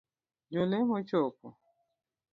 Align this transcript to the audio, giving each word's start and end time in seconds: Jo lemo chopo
Jo 0.55 0.63
lemo 0.71 0.97
chopo 1.09 1.47